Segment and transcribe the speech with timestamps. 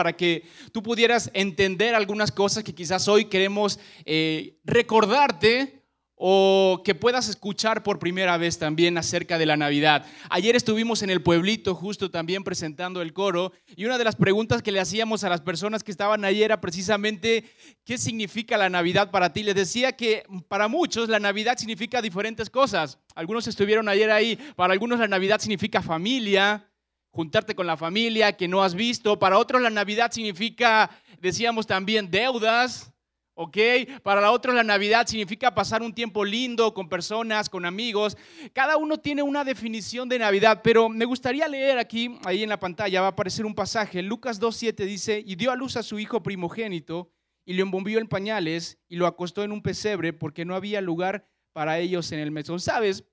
[0.00, 5.84] para que tú pudieras entender algunas cosas que quizás hoy queremos eh, recordarte
[6.14, 10.06] o que puedas escuchar por primera vez también acerca de la Navidad.
[10.30, 14.62] Ayer estuvimos en el pueblito justo también presentando el coro y una de las preguntas
[14.62, 17.44] que le hacíamos a las personas que estaban ayer era precisamente
[17.84, 19.42] qué significa la Navidad para ti.
[19.42, 22.98] Les decía que para muchos la Navidad significa diferentes cosas.
[23.14, 26.69] Algunos estuvieron ayer ahí, para algunos la Navidad significa familia,
[27.10, 30.90] juntarte con la familia que no has visto, para otros la Navidad significa,
[31.20, 32.92] decíamos también, deudas
[33.40, 33.56] ¿ok?
[34.02, 38.18] Para otra la Navidad significa pasar un tiempo lindo con personas, con amigos.
[38.52, 42.60] Cada uno tiene una definición de Navidad, pero me gustaría leer aquí, ahí en la
[42.60, 44.02] pantalla va a aparecer un pasaje.
[44.02, 47.10] Lucas 2.7 dice, y dio a luz a su hijo primogénito
[47.46, 51.26] y lo embombió en pañales y lo acostó en un pesebre porque no había lugar
[51.54, 52.60] para ellos en el mesón.
[52.60, 53.04] ¿Sabes?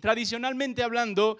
[0.00, 1.36] Tradicionalmente hablando,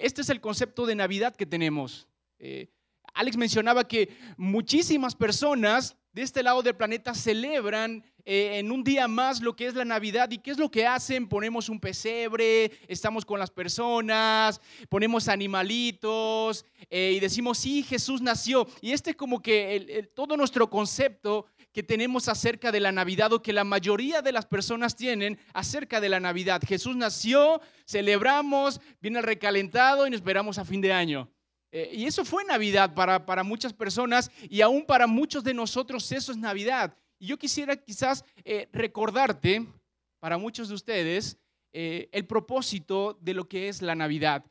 [0.00, 2.08] este es el concepto de Navidad que tenemos.
[2.40, 2.68] Eh,
[3.14, 9.06] Alex mencionaba que muchísimas personas de este lado del planeta celebran eh, en un día
[9.06, 10.28] más lo que es la Navidad.
[10.30, 11.28] ¿Y qué es lo que hacen?
[11.28, 18.66] Ponemos un pesebre, estamos con las personas, ponemos animalitos eh, y decimos, sí, Jesús nació.
[18.80, 21.46] Y este es como que todo nuestro concepto
[21.76, 26.00] que tenemos acerca de la Navidad o que la mayoría de las personas tienen acerca
[26.00, 26.62] de la Navidad.
[26.66, 31.30] Jesús nació, celebramos, viene recalentado y nos esperamos a fin de año.
[31.70, 36.10] Eh, y eso fue Navidad para, para muchas personas y aún para muchos de nosotros
[36.12, 36.96] eso es Navidad.
[37.18, 39.66] Y yo quisiera quizás eh, recordarte,
[40.18, 41.36] para muchos de ustedes,
[41.74, 44.46] eh, el propósito de lo que es la Navidad.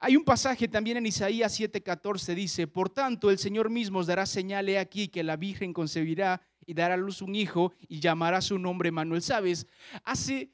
[0.00, 4.26] Hay un pasaje también en Isaías 7:14, dice, por tanto el Señor mismo os dará
[4.26, 8.58] señal aquí que la Virgen concebirá y dará a luz un hijo y llamará su
[8.58, 9.22] nombre Manuel.
[9.22, 9.66] ¿Sabes?
[10.04, 10.50] Hace...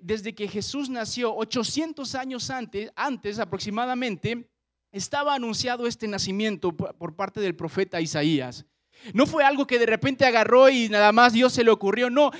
[0.00, 4.48] desde que Jesús nació, 800 años antes, antes aproximadamente,
[4.92, 8.64] estaba anunciado este nacimiento por parte del profeta Isaías.
[9.12, 12.08] No fue algo que de repente agarró y nada más Dios se le ocurrió.
[12.10, 12.30] No,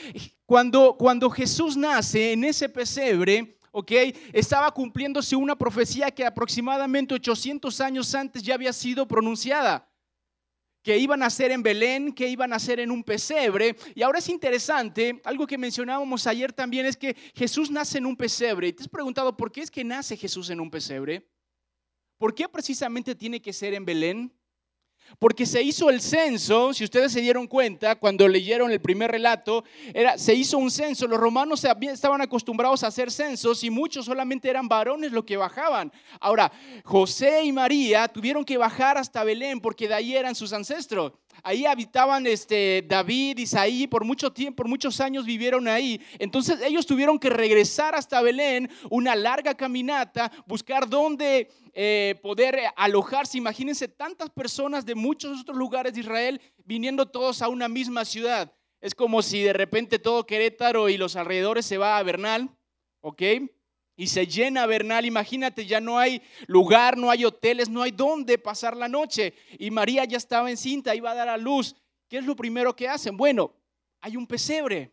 [0.47, 3.93] cuando, cuando Jesús nace en ese pesebre, ¿ok?
[4.33, 9.87] Estaba cumpliéndose una profecía que aproximadamente 800 años antes ya había sido pronunciada.
[10.83, 13.77] Que iban a ser en Belén, que iban a ser en un pesebre.
[13.95, 18.17] Y ahora es interesante, algo que mencionábamos ayer también es que Jesús nace en un
[18.17, 18.69] pesebre.
[18.69, 21.29] ¿Y te has preguntado por qué es que nace Jesús en un pesebre?
[22.17, 24.33] ¿Por qué precisamente tiene que ser en Belén?
[25.19, 29.65] Porque se hizo el censo, si ustedes se dieron cuenta cuando leyeron el primer relato,
[29.95, 34.51] era, se hizo un censo, los romanos estaban acostumbrados a hacer censos y muchos solamente
[34.51, 35.93] eran varones los que bajaban.
[36.21, 36.53] Ahora,
[36.85, 41.13] José y María tuvieron que bajar hasta Belén porque de ahí eran sus ancestros.
[41.43, 46.01] Ahí habitaban este, David, Isaí, por mucho tiempo, por muchos años vivieron ahí.
[46.19, 53.39] Entonces ellos tuvieron que regresar hasta Belén, una larga caminata, buscar dónde eh, poder alojarse.
[53.39, 58.53] Imagínense tantas personas de muchos otros lugares de Israel viniendo todos a una misma ciudad.
[58.81, 62.51] Es como si de repente todo Querétaro y los alrededores se va a Bernal,
[63.01, 63.23] ¿ok?
[63.99, 68.37] Y se llena Bernal, imagínate, ya no hay lugar, no hay hoteles, no hay dónde
[68.37, 69.33] pasar la noche.
[69.59, 71.75] Y María ya estaba encinta, iba a dar a luz.
[72.07, 73.17] ¿Qué es lo primero que hacen?
[73.17, 73.55] Bueno,
[74.03, 74.93] hay un pesebre.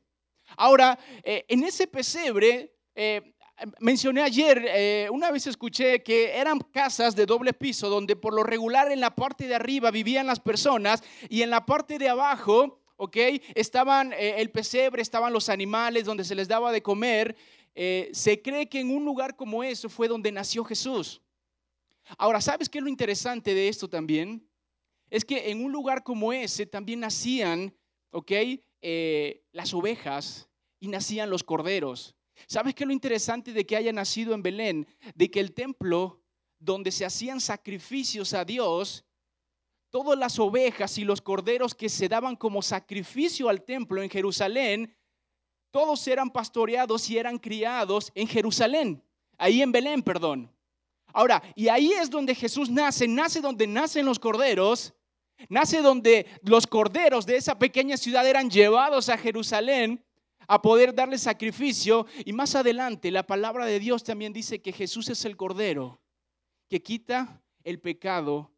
[0.56, 3.36] Ahora, eh, en ese pesebre, eh,
[3.80, 8.44] mencioné ayer, eh, una vez escuché que eran casas de doble piso, donde por lo
[8.44, 12.81] regular en la parte de arriba vivían las personas y en la parte de abajo,
[12.96, 13.18] ¿ok?
[13.53, 17.36] Estaban el pesebre, estaban los animales donde se les daba de comer
[17.76, 21.22] eh, se cree que en un lugar como eso fue donde nació Jesús.
[22.18, 24.48] Ahora, ¿sabes qué es lo interesante de esto también?
[25.10, 27.76] Es que en un lugar como ese también nacían,
[28.12, 28.32] ¿ok?
[28.82, 32.16] Eh, las ovejas y nacían los corderos.
[32.48, 34.88] ¿Sabes qué es lo interesante de que haya nacido en Belén?
[35.16, 36.22] De que el templo
[36.60, 39.06] donde se hacían sacrificios a Dios,
[39.90, 44.96] todas las ovejas y los corderos que se daban como sacrificio al templo en Jerusalén,
[45.74, 49.04] todos eran pastoreados y eran criados en Jerusalén,
[49.40, 50.48] ahí en Belén, perdón.
[51.12, 54.94] Ahora, y ahí es donde Jesús nace, nace donde nacen los corderos,
[55.50, 60.06] nace donde los corderos de esa pequeña ciudad eran llevados a Jerusalén
[60.48, 62.06] a poder darle sacrificio.
[62.24, 66.00] Y más adelante la palabra de Dios también dice que Jesús es el cordero
[66.69, 68.52] que quita el pecado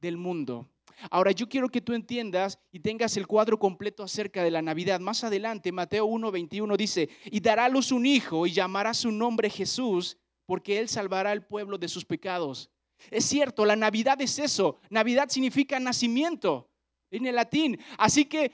[0.00, 0.71] del mundo.
[1.10, 5.00] Ahora yo quiero que tú entiendas y tengas el cuadro completo acerca de la Navidad.
[5.00, 9.50] Más adelante, Mateo 1:21 dice, y dará a luz un hijo y llamará su nombre
[9.50, 12.70] Jesús, porque él salvará al pueblo de sus pecados.
[13.10, 14.78] Es cierto, la Navidad es eso.
[14.90, 16.68] Navidad significa nacimiento
[17.10, 17.78] en el latín.
[17.98, 18.52] Así que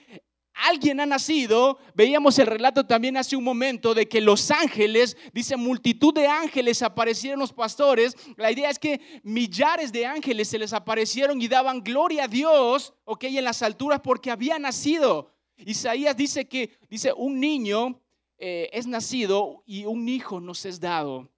[0.67, 1.79] alguien ha nacido.
[1.95, 6.83] Veíamos el relato también hace un momento de que los ángeles, dice multitud de ángeles
[6.83, 8.17] aparecieron los pastores.
[8.37, 12.95] La idea es que millares de ángeles se les aparecieron y daban gloria a Dios,
[13.05, 15.33] ok, en las alturas porque había nacido.
[15.57, 18.01] Isaías dice que, dice, un niño
[18.39, 21.29] eh, es nacido y un hijo nos es dado.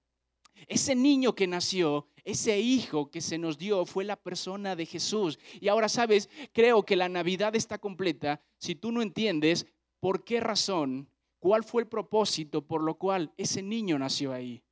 [0.66, 5.38] Ese niño que nació, ese hijo que se nos dio fue la persona de Jesús.
[5.61, 9.67] Y ahora sabes, creo que la Navidad está completa si tú no entiendes
[10.00, 14.62] por qué razón, cuál fue el propósito por lo cual ese niño nació ahí.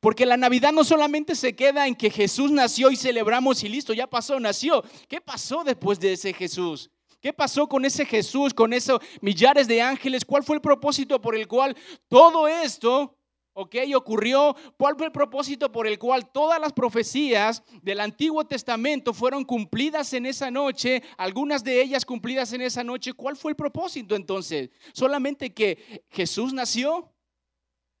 [0.00, 3.92] Porque la Navidad no solamente se queda en que Jesús nació y celebramos y listo,
[3.92, 4.82] ya pasó, nació.
[5.08, 6.90] ¿Qué pasó después de ese Jesús?
[7.20, 10.24] ¿Qué pasó con ese Jesús, con esos millares de ángeles?
[10.24, 11.76] ¿Cuál fue el propósito por el cual
[12.08, 13.16] todo esto
[13.54, 13.76] ¿ok?
[13.96, 19.44] Ocurrió, ¿cuál fue el propósito por el cual todas las profecías del Antiguo Testamento fueron
[19.44, 21.02] cumplidas en esa noche?
[21.16, 23.12] Algunas de ellas cumplidas en esa noche.
[23.12, 24.70] ¿Cuál fue el propósito entonces?
[24.92, 27.10] ¿Solamente que Jesús nació?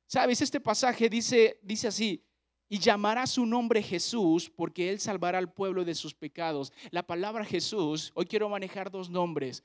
[0.06, 0.42] ¿Sabes?
[0.42, 2.22] Este pasaje dice, dice así,
[2.68, 6.72] y llamará su nombre Jesús porque él salvará al pueblo de sus pecados.
[6.90, 9.64] La palabra Jesús, hoy quiero manejar dos nombres.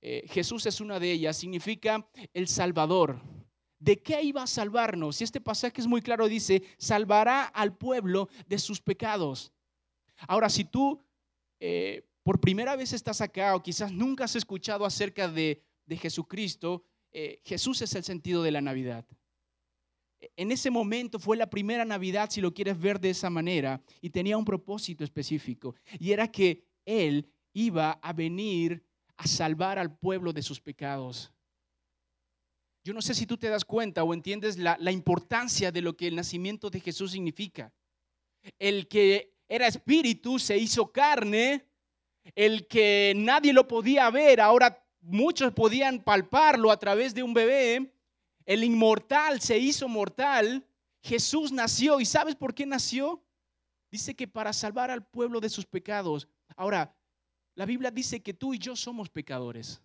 [0.00, 3.20] Eh, Jesús es una de ellas, significa el Salvador.
[3.82, 5.20] ¿De qué iba a salvarnos?
[5.20, 9.52] Y este pasaje es muy claro, dice, salvará al pueblo de sus pecados.
[10.28, 11.00] Ahora, si tú
[11.58, 17.40] eh, por primera vez estás acá o quizás nunca has escuchado acerca de, Jesucristo, eh,
[17.44, 19.04] Jesús es el sentido de la Navidad.
[20.36, 24.10] En ese momento fue la primera Navidad, si lo quieres ver de esa manera, y
[24.10, 28.86] tenía un propósito específico, y era que Él iba a venir
[29.16, 31.31] a salvar al pueblo de sus pecados.
[32.84, 36.08] Yo no sé si tú te das cuenta o entiendes la, importancia de lo que
[36.08, 37.72] el nacimiento de Jesús significa.
[38.58, 41.64] El que era espíritu se hizo carne,
[42.34, 47.92] el que nadie lo podía ver, ahora muchos podían palparlo a través de un bebé,
[48.46, 50.66] el inmortal se hizo mortal,
[51.02, 53.22] Jesús nació y ¿sabes por qué nació?
[53.90, 56.26] Dice que para salvar al pueblo de sus pecados.
[56.56, 56.96] Ahora,
[57.54, 59.80] la Biblia dice que tú y yo somos pecadores.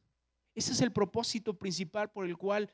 [0.55, 2.71] Ese es el propósito principal por el cual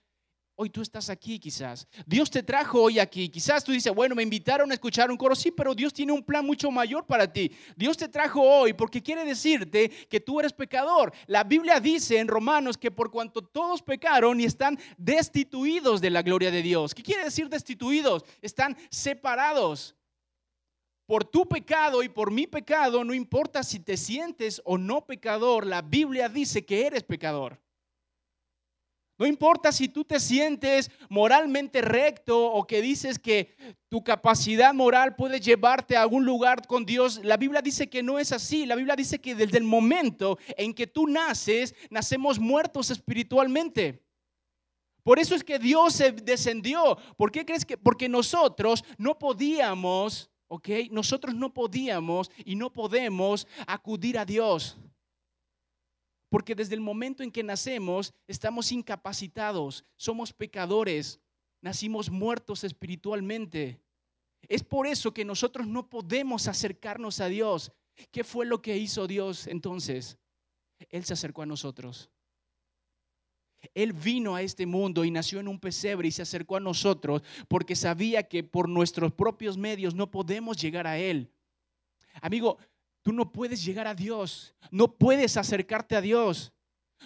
[0.56, 1.88] Hoy tú estás aquí quizás.
[2.06, 3.28] Dios te trajo hoy aquí.
[3.28, 5.36] Quizás tú dices, bueno, me invitaron a escuchar un coro.
[5.36, 7.52] Sí, pero Dios tiene un plan mucho mayor para ti.
[7.76, 11.12] Dios te trajo hoy porque quiere decirte que tú eres pecador.
[11.26, 16.22] La Biblia dice en Romanos que por cuanto todos pecaron y están destituidos de la
[16.22, 16.94] gloria de Dios.
[16.94, 18.24] ¿Qué quiere decir destituidos?
[18.40, 19.96] Están separados.
[21.08, 25.66] Por tu pecado y por mi pecado, no importa si te sientes o no pecador,
[25.66, 27.62] la Biblia dice que eres pecador.
[29.18, 33.56] No importa si tú te sientes moralmente recto o que dices que
[33.88, 37.19] tu capacidad moral puede llevarte a algún lugar con Dios.
[37.24, 38.65] La Biblia dice que no es así.
[38.65, 44.04] La Biblia dice que desde el momento en que tú naces, nacemos muertos espiritualmente.
[45.04, 46.98] Por eso es que Dios se descendió.
[47.15, 47.77] ¿Por qué crees que?
[47.77, 50.69] Porque nosotros no podíamos, ¿ok?
[50.89, 54.77] Nosotros no podíamos y no podemos acudir a Dios.
[56.34, 61.20] Porque desde el momento en que nacemos estamos incapacitados, somos pecadores,
[61.62, 63.80] nacimos muertos espiritualmente.
[64.48, 67.72] Es por eso que nosotros no podemos acercarnos a Dios.
[68.10, 70.18] ¿Qué fue lo que hizo Dios entonces?
[70.90, 72.10] Él se acercó a nosotros.
[73.76, 77.22] Él vino a este mundo y nació en un pesebre y se acercó a nosotros
[77.48, 81.32] porque sabía que por nuestros propios medios no podemos llegar a Él.
[82.22, 82.58] Amigo,
[83.04, 86.54] Tú no puedes llegar a Dios, no puedes acercarte a Dios.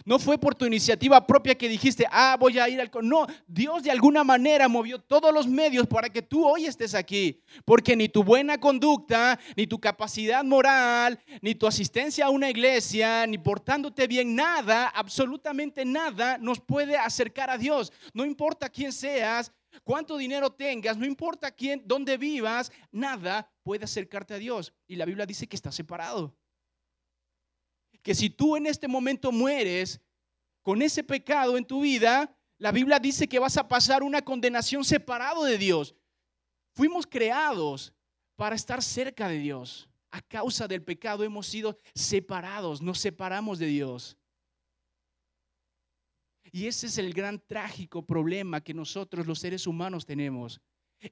[0.05, 2.91] No fue por tu iniciativa propia que dijiste, ah, voy a ir al...
[3.01, 7.41] No, Dios de alguna manera movió todos los medios para que tú hoy estés aquí.
[7.65, 13.25] Porque ni tu buena conducta, ni tu capacidad moral, ni tu asistencia a una iglesia,
[13.25, 17.91] ni portándote bien, nada, absolutamente nada nos puede acercar a Dios.
[18.13, 19.51] No importa quién seas,
[19.83, 24.73] cuánto dinero tengas, no importa quién, dónde vivas, nada puede acercarte a Dios.
[24.87, 26.35] Y la Biblia dice que está separado.
[28.01, 30.01] Que si tú en este momento mueres
[30.61, 34.83] con ese pecado en tu vida, la Biblia dice que vas a pasar una condenación
[34.83, 35.95] separado de Dios.
[36.73, 37.93] Fuimos creados
[38.35, 39.89] para estar cerca de Dios.
[40.11, 44.16] A causa del pecado hemos sido separados, nos separamos de Dios.
[46.57, 50.59] Y ese es el gran trágico problema que nosotros los seres humanos tenemos.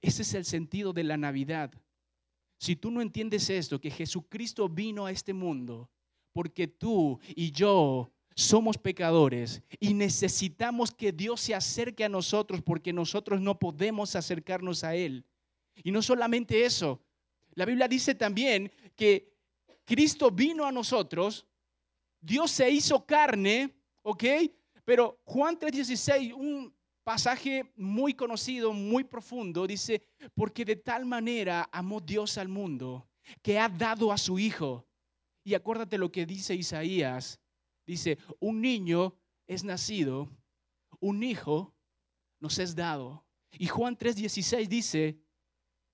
[0.02, 1.72] Ese es el sentido de la Navidad.
[2.58, 5.88] Si tú no entiendes esto, que Jesucristo vino a este mundo
[6.34, 12.92] porque tú y yo somos pecadores y necesitamos que Dios se acerque a nosotros porque
[12.92, 15.24] nosotros no podemos acercarnos a Él.
[15.84, 17.00] Y no solamente eso,
[17.54, 19.32] la Biblia dice también que
[19.86, 21.46] Cristo vino a nosotros,
[22.20, 23.76] Dios se hizo carne
[24.08, 24.24] ¿ok?
[24.86, 26.74] Pero Juan 3:16, un
[27.04, 30.02] pasaje muy conocido, muy profundo, dice,
[30.34, 33.08] porque de tal manera amó Dios al mundo
[33.42, 34.88] que ha dado a su Hijo.
[35.44, 37.40] Y acuérdate lo que dice Isaías.
[37.86, 39.16] Dice, un niño
[39.46, 40.28] es nacido,
[41.00, 41.76] un hijo
[42.40, 43.24] nos es dado.
[43.52, 45.20] Y Juan 3:16 dice,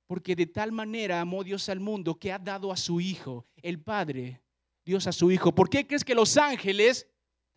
[0.07, 3.81] porque de tal manera amó Dios al mundo que ha dado a su Hijo, el
[3.81, 4.41] Padre,
[4.85, 5.53] Dios a su Hijo.
[5.53, 7.07] ¿Por qué crees que los ángeles,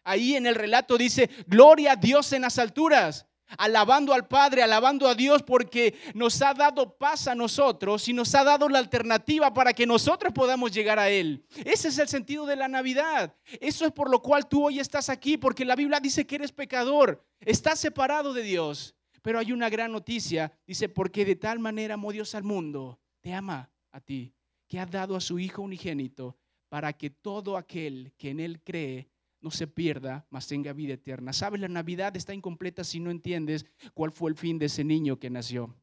[0.04, 3.26] ahí en el relato dice, gloria a Dios en las alturas?
[3.58, 8.34] alabando al Padre, alabando a Dios porque nos ha dado paz a nosotros y nos
[8.34, 11.44] ha dado la alternativa para que nosotros podamos llegar a Él.
[11.64, 13.34] Ese es el sentido de la Navidad.
[13.60, 16.52] Eso es por lo cual tú hoy estás aquí, porque la Biblia dice que eres
[16.52, 18.94] pecador, estás separado de Dios.
[19.22, 23.32] Pero hay una gran noticia, dice, porque de tal manera amó Dios al mundo, te
[23.32, 24.34] ama a ti,
[24.68, 26.36] que ha dado a su Hijo unigénito
[26.68, 29.08] para que todo aquel que en Él cree
[29.44, 31.34] no se pierda, mas tenga vida eterna.
[31.34, 31.60] ¿Sabes?
[31.60, 35.28] La Navidad está incompleta si no entiendes cuál fue el fin de ese niño que
[35.28, 35.76] nació.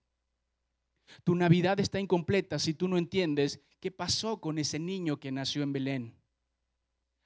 [1.24, 5.62] Tu Navidad está incompleta si tú no entiendes qué pasó con ese niño que nació
[5.62, 6.16] en Belén.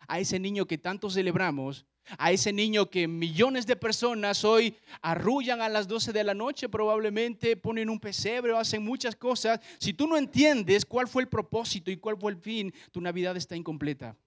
[0.09, 1.85] A ese niño que tanto celebramos,
[2.17, 6.67] a ese niño que millones de personas hoy arrullan a las 12 de la noche,
[6.67, 9.61] probablemente ponen un pesebre o hacen muchas cosas.
[9.79, 13.37] Si tú no entiendes cuál fue el propósito y cuál fue el fin, tu Navidad
[13.37, 14.17] está incompleta.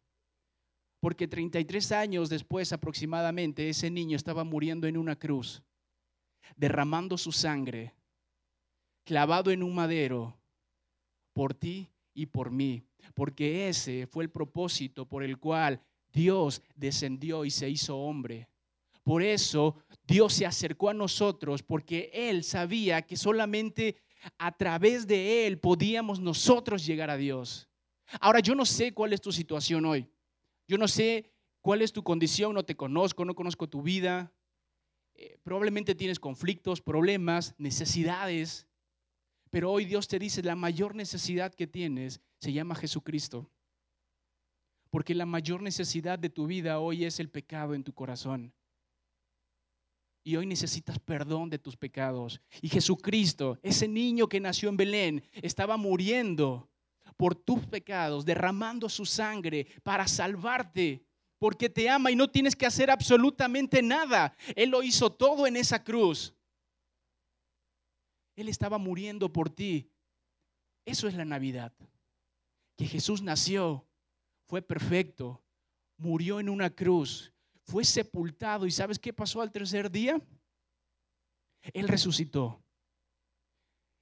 [1.01, 5.63] Porque 33 años después aproximadamente ese niño estaba muriendo en una cruz,
[6.57, 7.95] derramando su sangre,
[9.05, 10.37] clavado en un madero,
[11.33, 12.83] por ti y por mí.
[13.15, 15.81] Porque ese fue el propósito por el cual
[16.13, 18.49] Dios descendió y se hizo hombre.
[19.05, 19.77] Por eso
[20.07, 23.97] Dios se acercó a nosotros, porque Él sabía que solamente
[24.37, 27.69] a través de Él podíamos nosotros llegar a Dios.
[28.21, 30.09] Ahora yo no sé cuál es tu situación hoy.
[30.69, 31.33] Yo no sé
[31.63, 34.33] cuál es tu condición, no te conozco, no conozco tu vida.
[35.15, 38.69] Eh, probablemente tienes conflictos, problemas, necesidades.
[39.51, 43.51] Pero hoy Dios te dice, la mayor necesidad que tienes se llama Jesucristo.
[44.91, 48.53] Porque la mayor necesidad de tu vida hoy es el pecado en tu corazón.
[50.23, 52.43] Y hoy necesitas perdón de tus pecados.
[52.61, 56.69] Y Jesucristo, ese niño que nació en Belén, estaba muriendo
[57.19, 61.05] por tus pecados, derramando su sangre para salvarte,
[61.39, 64.35] porque te ama y no tienes que hacer absolutamente nada.
[64.55, 66.33] Él lo hizo todo en esa cruz.
[68.37, 69.91] Él estaba muriendo por ti.
[70.87, 71.73] Eso es la Navidad.
[72.77, 73.85] Que Jesús nació,
[74.47, 75.43] fue perfecto,
[75.97, 77.33] murió en una cruz,
[77.65, 80.23] fue sepultado y ¿sabes qué pasó al tercer día?
[81.73, 82.63] Él resucitó.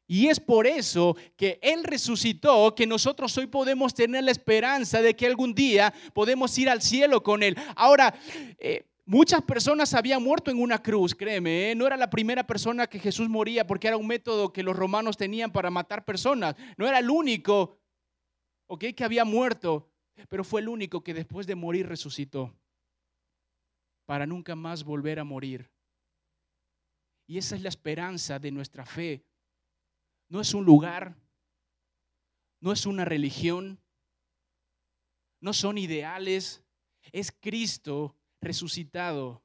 [0.06, 5.16] Y es por eso que Él resucitó, que nosotros hoy podemos tener la esperanza de
[5.16, 7.56] que algún día podemos ir al cielo con Él.
[7.74, 8.14] Ahora,
[8.58, 11.74] eh, muchas personas habían muerto en una cruz, créeme, ¿eh?
[11.74, 15.16] no era la primera persona que Jesús moría porque era un método que los romanos
[15.16, 17.80] tenían para matar personas, no era el único
[18.68, 18.84] ¿ok?
[18.96, 19.90] que había muerto,
[20.28, 22.54] pero fue el único que después de morir resucitó
[24.06, 25.68] para nunca más volver a morir.
[27.28, 29.25] Y esa es la esperanza de nuestra fe
[30.28, 31.16] no es un lugar,
[32.60, 33.78] no es una religión,
[35.40, 36.62] no son ideales,
[37.12, 39.42] es Cristo resucitado.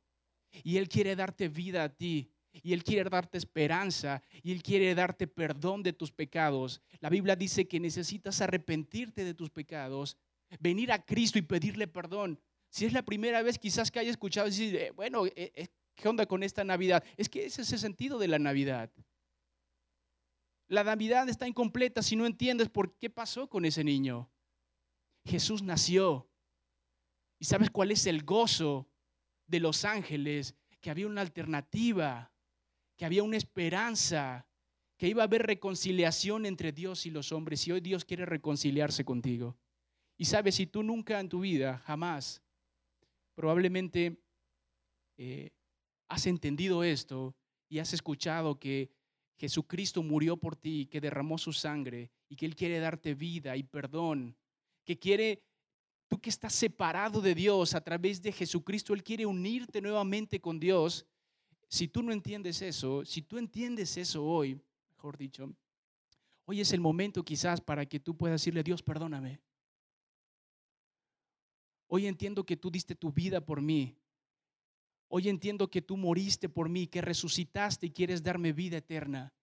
[0.63, 4.93] Y Él quiere darte vida a ti, y Él quiere darte esperanza, y Él quiere
[4.95, 6.81] darte perdón de tus pecados.
[6.99, 10.17] La Biblia dice que necesitas arrepentirte de tus pecados,
[10.59, 12.39] venir a Cristo y pedirle perdón.
[12.69, 16.07] Si es la primera vez quizás que haya escuchado decir, eh, bueno, eh, eh, ¿qué
[16.07, 17.03] onda con esta Navidad?
[17.17, 18.91] Es que ese es el sentido de la Navidad.
[20.71, 24.31] La Navidad está incompleta si no entiendes por qué pasó con ese niño.
[25.25, 26.29] Jesús nació.
[27.39, 28.87] ¿Y sabes cuál es el gozo
[29.47, 30.55] de los ángeles?
[30.79, 32.31] Que había una alternativa,
[32.95, 34.47] que había una esperanza,
[34.95, 37.67] que iba a haber reconciliación entre Dios y los hombres.
[37.67, 39.57] Y hoy Dios quiere reconciliarse contigo.
[40.15, 42.41] Y sabes, si tú nunca en tu vida, jamás,
[43.35, 44.23] probablemente
[45.17, 45.49] eh,
[46.07, 47.35] has entendido esto
[47.67, 49.00] y has escuchado que
[49.41, 53.63] Jesucristo murió por ti, que derramó su sangre y que Él quiere darte vida y
[53.63, 54.37] perdón,
[54.85, 55.41] que quiere,
[56.07, 60.59] tú que estás separado de Dios a través de Jesucristo, Él quiere unirte nuevamente con
[60.59, 61.07] Dios.
[61.67, 65.51] Si tú no entiendes eso, si tú entiendes eso hoy, mejor dicho,
[66.45, 69.41] hoy es el momento quizás para que tú puedas decirle, Dios, perdóname.
[71.87, 73.97] Hoy entiendo que tú diste tu vida por mí.
[75.13, 79.33] Hoy entiendo que tú moriste por mí, que resucitaste y quieres darme vida eterna.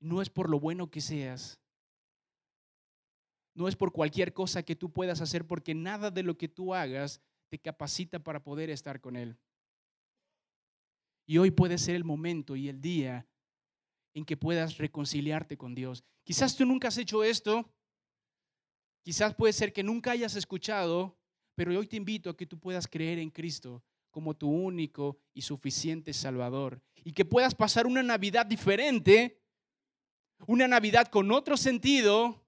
[0.00, 1.58] No es por lo bueno que seas.
[3.54, 6.74] No es por cualquier cosa que tú puedas hacer, porque nada de lo que tú
[6.74, 9.38] hagas te capacita para poder estar con Él.
[11.26, 13.26] Y hoy puede ser el momento y el día
[14.12, 16.04] en que puedas reconciliarte con Dios.
[16.22, 17.72] Quizás tú nunca has hecho esto,
[19.02, 21.16] quizás puede ser que nunca hayas escuchado,
[21.54, 23.82] pero hoy te invito a que tú puedas creer en Cristo
[24.14, 29.42] como tu único y suficiente Salvador y que puedas pasar una Navidad diferente,
[30.46, 32.40] una Navidad con otro sentido,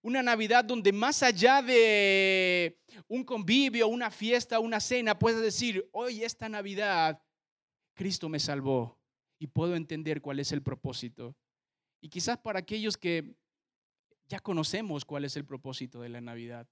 [0.00, 6.22] una Navidad donde más allá de un convivio, una fiesta, una cena, puedes decir, hoy
[6.22, 7.20] esta Navidad
[7.94, 8.96] Cristo me salvó
[9.40, 11.34] y puedo entender cuál es el propósito.
[12.00, 13.34] Y quizás para aquellos que
[14.28, 16.68] ya conocemos cuál es el propósito de la Navidad.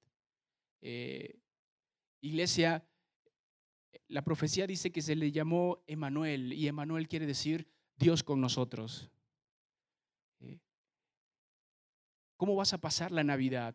[0.82, 1.40] Eh,
[2.20, 2.86] iglesia,
[4.08, 9.10] la profecía dice que se le llamó Emanuel y Emanuel quiere decir Dios con nosotros.
[10.40, 10.58] Eh,
[12.36, 13.74] ¿Cómo vas a pasar la Navidad?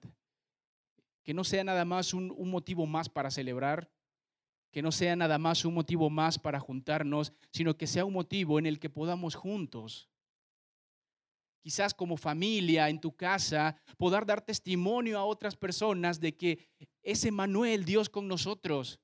[1.23, 3.91] Que no sea nada más un, motivo más para celebrar,
[4.71, 8.57] que no sea nada más un motivo más para juntarnos, sino que sea un motivo
[8.59, 10.09] en el que podamos juntos,
[11.61, 16.67] quizás como familia, en tu casa, poder dar testimonio a otras personas de que
[17.03, 18.99] es Manuel, Dios con nosotros.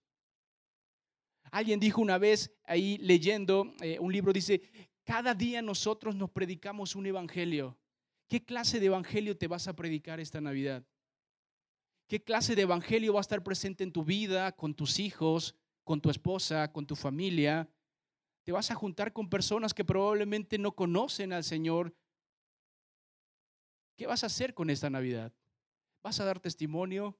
[1.51, 4.61] Alguien dijo una vez ahí leyendo eh, un libro, dice,
[5.03, 7.77] cada día nosotros nos predicamos un evangelio.
[8.27, 10.85] ¿Qué clase de evangelio te vas a predicar esta Navidad?
[12.07, 16.01] ¿Qué clase de evangelio va a estar presente en tu vida, con tus hijos, con
[16.01, 17.69] tu esposa, con tu familia?
[18.43, 21.95] Te vas a juntar con personas que probablemente no conocen al Señor.
[23.95, 25.33] ¿Qué vas a hacer con esta Navidad?
[26.03, 27.17] ¿Vas a dar testimonio?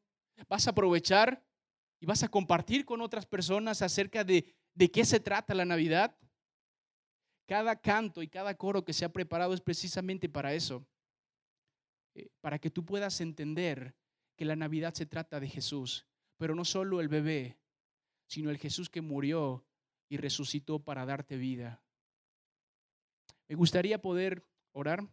[0.48, 1.44] ¿Vas a aprovechar
[2.00, 6.16] y vas a compartir con otras personas acerca de, de qué se trata la Navidad?
[7.48, 10.86] Cada canto y cada coro que se ha preparado es precisamente para eso,
[12.14, 13.96] eh, para que tú puedas entender
[14.36, 16.06] que la Navidad se trata de Jesús,
[16.38, 17.58] pero no solo el bebé,
[18.28, 19.66] sino el Jesús que murió
[20.10, 21.82] y resucitó para darte vida.
[23.48, 25.08] Me gustaría poder orar.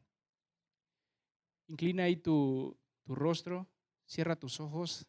[1.68, 3.68] Inclina ahí tu, tu rostro,
[4.06, 5.06] cierra tus ojos.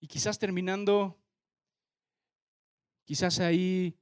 [0.00, 1.18] Y quizás terminando,
[3.04, 3.98] quizás ahí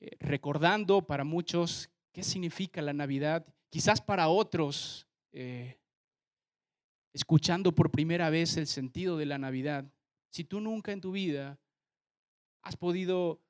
[0.00, 5.78] eh, recordando para muchos qué significa la Navidad, quizás para otros eh,
[7.12, 9.92] escuchando por primera vez el sentido de la Navidad,
[10.30, 11.60] si tú nunca en tu vida
[12.62, 13.42] has podido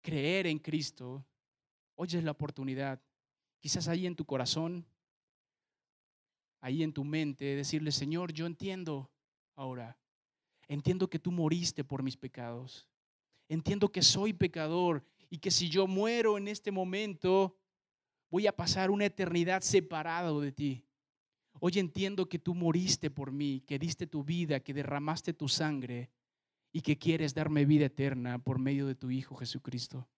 [0.00, 1.26] creer en Cristo,
[1.96, 3.02] hoy es la oportunidad,
[3.58, 4.86] quizás ahí en tu corazón,
[6.60, 9.10] ahí en tu mente, decirle, Señor, yo entiendo
[9.56, 9.98] ahora,
[10.68, 12.88] entiendo que tú moriste por mis pecados,
[13.48, 17.56] entiendo que soy pecador y que si yo muero en este momento,
[18.30, 20.84] voy a pasar una eternidad separado de ti.
[21.60, 26.10] Hoy entiendo que tú moriste por mí, que diste tu vida, que derramaste tu sangre
[26.72, 30.08] y que quieres darme vida eterna por medio de tu Hijo Jesucristo.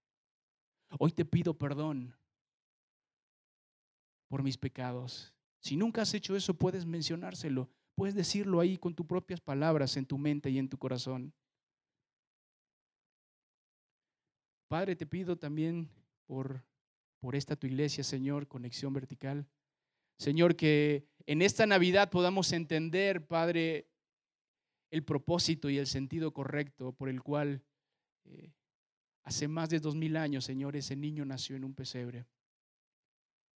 [0.99, 2.17] Hoy te pido perdón
[4.29, 5.35] por mis pecados.
[5.61, 10.07] Si nunca has hecho eso, puedes mencionárselo, puedes decirlo ahí con tus propias palabras en
[10.07, 11.33] tu mente y en tu corazón.
[14.69, 15.89] Padre, te pido también
[16.27, 16.63] por,
[17.21, 19.47] por esta tu iglesia, Señor, conexión vertical.
[20.19, 23.89] Señor, que en esta Navidad podamos entender, Padre,
[24.91, 27.63] el propósito y el sentido correcto por el cual
[28.25, 28.53] eh,
[29.23, 32.27] hace más de dos mil años, Señor, ese niño nació en un pesebre.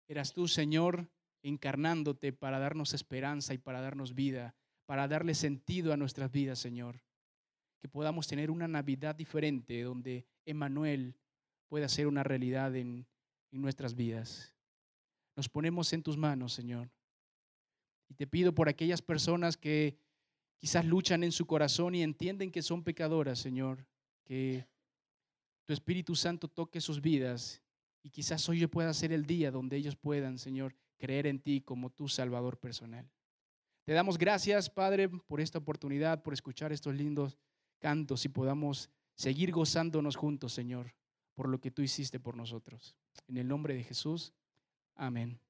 [0.08, 1.08] Eras tú, Señor,
[1.42, 4.54] encarnándote para darnos esperanza y para darnos vida,
[4.86, 7.00] para darle sentido a nuestras vidas, Señor.
[7.80, 11.14] Que podamos tener una Navidad diferente donde Emanuel
[11.68, 13.06] pueda ser una realidad en
[13.52, 14.52] nuestras vidas.
[15.36, 16.90] Nos ponemos en tus manos, Señor.
[18.08, 19.98] Y te pido por aquellas personas que
[20.56, 23.86] quizás luchan en su corazón y entienden que son pecadoras, Señor,
[24.24, 24.66] que
[25.64, 27.62] tu Espíritu Santo toque sus vidas
[28.02, 31.90] y quizás hoy pueda ser el día donde ellos puedan, Señor, creer en ti como
[31.90, 33.08] tu Salvador personal.
[33.84, 37.38] Te damos gracias, Padre, por esta oportunidad, por escuchar estos lindos
[37.78, 40.94] cantos y podamos seguir gozándonos juntos, Señor,
[41.34, 42.96] por lo que tú hiciste por nosotros.
[43.28, 44.34] En el nombre de Jesús.
[44.94, 45.40] Amén.